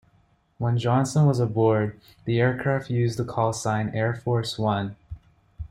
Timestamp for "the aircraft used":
2.25-3.19